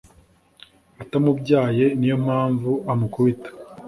[1.03, 3.49] atamubyaye niyo mpamvu amukubita